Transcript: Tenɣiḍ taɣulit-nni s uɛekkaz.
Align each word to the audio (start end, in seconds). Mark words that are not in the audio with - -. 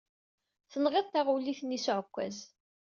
Tenɣiḍ 0.71 1.07
taɣulit-nni 1.09 1.79
s 1.83 1.87
uɛekkaz. 1.93 2.37